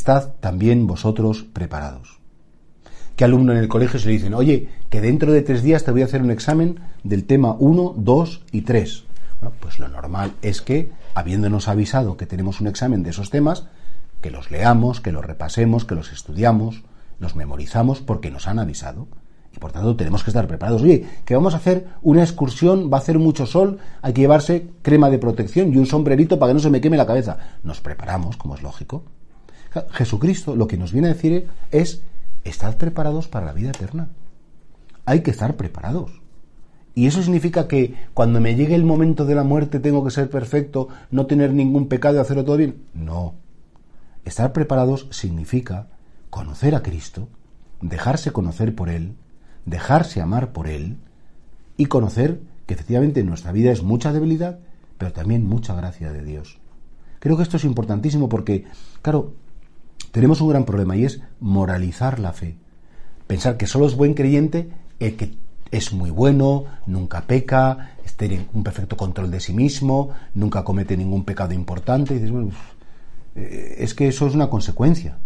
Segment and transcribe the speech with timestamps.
[0.00, 2.20] Estad también vosotros preparados.
[3.16, 5.90] ¿Qué alumno en el colegio se le dicen, oye, que dentro de tres días te
[5.90, 9.04] voy a hacer un examen del tema 1, 2 y 3?
[9.42, 13.66] Bueno, pues lo normal es que, habiéndonos avisado que tenemos un examen de esos temas,
[14.22, 16.82] que los leamos, que los repasemos, que los estudiamos,
[17.18, 19.06] los memorizamos porque nos han avisado.
[19.54, 20.80] Y por tanto tenemos que estar preparados.
[20.80, 24.70] Oye, que vamos a hacer una excursión, va a hacer mucho sol, hay que llevarse
[24.80, 27.36] crema de protección y un sombrerito para que no se me queme la cabeza.
[27.64, 29.04] Nos preparamos, como es lógico.
[29.92, 32.02] Jesucristo lo que nos viene a decir es,
[32.44, 34.08] estad preparados para la vida eterna.
[35.04, 36.20] Hay que estar preparados.
[36.94, 40.28] Y eso significa que cuando me llegue el momento de la muerte tengo que ser
[40.28, 42.82] perfecto, no tener ningún pecado y hacerlo todo bien.
[42.94, 43.34] No.
[44.24, 45.88] Estar preparados significa
[46.30, 47.28] conocer a Cristo,
[47.80, 49.14] dejarse conocer por Él,
[49.66, 50.98] dejarse amar por Él
[51.76, 54.58] y conocer que efectivamente nuestra vida es mucha debilidad,
[54.98, 56.58] pero también mucha gracia de Dios.
[57.20, 58.64] Creo que esto es importantísimo porque,
[59.02, 59.34] claro,
[60.10, 62.56] tenemos un gran problema y es moralizar la fe.
[63.26, 65.34] Pensar que solo es buen creyente el que
[65.70, 71.24] es muy bueno, nunca peca, tiene un perfecto control de sí mismo, nunca comete ningún
[71.24, 72.22] pecado importante.
[73.34, 75.16] Eh, es que eso es una consecuencia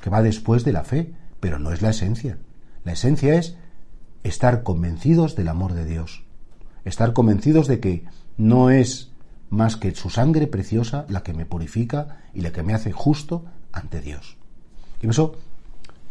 [0.00, 2.38] que va después de la fe, pero no es la esencia.
[2.84, 3.56] La esencia es
[4.22, 6.22] estar convencidos del amor de Dios,
[6.84, 8.04] estar convencidos de que
[8.36, 9.10] no es
[9.50, 13.46] más que su sangre preciosa la que me purifica y la que me hace justo
[13.74, 14.36] ante Dios.
[15.02, 15.36] Y eso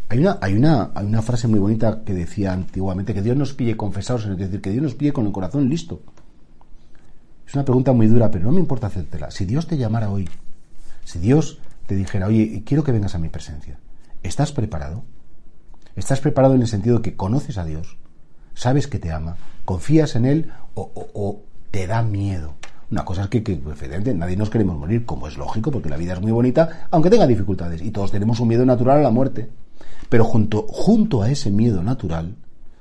[0.09, 3.53] hay una, hay una, hay una frase muy bonita que decía antiguamente que Dios nos
[3.53, 6.01] pille confesados, es decir, que Dios nos pille con el corazón listo.
[7.47, 9.31] Es una pregunta muy dura, pero no me importa hacértela.
[9.31, 10.29] Si Dios te llamara hoy,
[11.03, 13.79] si Dios te dijera, oye, quiero que vengas a mi presencia,
[14.21, 15.03] ¿estás preparado?
[15.95, 17.97] ¿Estás preparado en el sentido que conoces a Dios,
[18.55, 21.41] sabes que te ama, confías en Él o, o
[21.71, 22.55] te da miedo?
[22.91, 25.97] Una cosa es que, que efectivamente nadie nos queremos morir, como es lógico, porque la
[25.97, 29.09] vida es muy bonita, aunque tenga dificultades, y todos tenemos un miedo natural a la
[29.09, 29.49] muerte.
[30.09, 32.35] Pero junto, junto a ese miedo natural,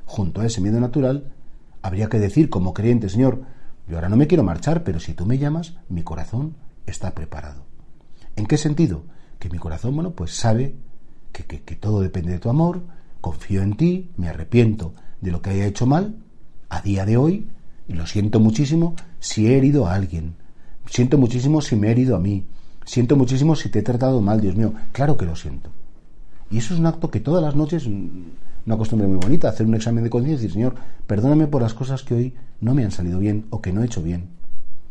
[0.05, 1.33] junto a ese miedo natural,
[1.81, 3.43] habría que decir como creyente, Señor,
[3.89, 6.55] yo ahora no me quiero marchar, pero si tú me llamas, mi corazón
[6.87, 7.65] está preparado.
[8.37, 9.05] ¿En qué sentido?
[9.39, 10.75] Que mi corazón, bueno, pues sabe
[11.33, 12.83] que, que todo depende de tu amor,
[13.21, 16.17] confío en ti, me arrepiento de lo que haya hecho mal,
[16.69, 17.49] a día de hoy,
[17.89, 20.35] y lo siento muchísimo si he herido a alguien.
[20.87, 22.45] Siento muchísimo si me he herido a mí.
[22.85, 24.75] Siento muchísimo si te he tratado mal, Dios mío.
[24.91, 25.71] Claro que lo siento.
[26.51, 29.77] Y eso es un acto que todas las noches, una costumbre muy bonita, hacer un
[29.77, 30.75] examen de conciencia y decir, Señor,
[31.07, 33.87] perdóname por las cosas que hoy no me han salido bien o que no he
[33.87, 34.29] hecho bien.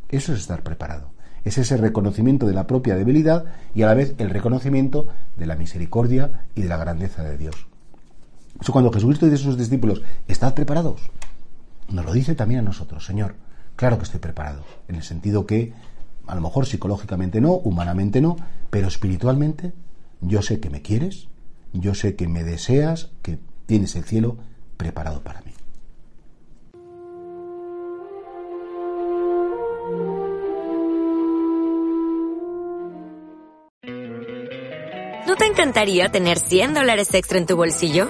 [0.07, 1.11] Eso es estar preparado.
[1.43, 3.43] Es ese reconocimiento de la propia debilidad
[3.75, 7.67] y a la vez el reconocimiento de la misericordia y de la grandeza de Dios.
[8.71, 11.01] Cuando Jesucristo dice a sus discípulos, ¿estad preparados?
[11.89, 13.35] nos lo dice también a nosotros, Señor,
[13.75, 15.73] claro que estoy preparado, en el sentido que
[16.27, 18.37] a lo mejor psicológicamente no, humanamente no,
[18.69, 19.73] pero espiritualmente
[20.21, 21.27] yo sé que me quieres,
[21.73, 24.37] yo sé que me deseas, que tienes el cielo
[24.77, 25.51] preparado para mí.
[35.27, 38.09] ¿No te encantaría tener 100 dólares extra en tu bolsillo?